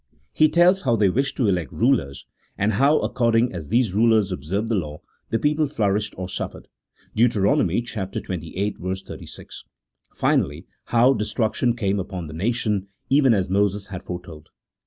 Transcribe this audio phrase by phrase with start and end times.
[0.33, 2.25] He tells how they wished to elect rulers,
[2.57, 6.67] and how, accord ing as these rulers observed the law, the people flourished or suffered
[7.15, 7.33] (Deut.
[7.33, 7.83] xxviii.
[9.05, 9.63] 36);
[10.11, 14.49] finally, how destruction came upon the nation, even as Moses had foretold.